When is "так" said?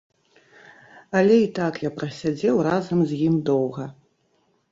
1.59-1.73